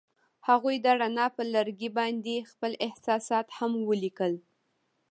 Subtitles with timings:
[0.47, 3.71] هغوی د رڼا پر لرګي باندې خپل احساسات هم
[4.03, 4.33] لیکل.